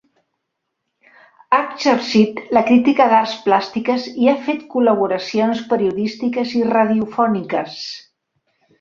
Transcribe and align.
Ha 1.57 1.59
exercit 1.65 2.41
la 2.57 2.63
crítica 2.71 3.07
d'arts 3.13 3.37
plàstiques 3.45 4.09
i 4.25 4.33
ha 4.33 4.35
fet 4.49 4.67
col·laboracions 4.75 5.65
periodístiques 5.75 6.59
i 6.63 6.67
radiofòniques. 6.75 7.81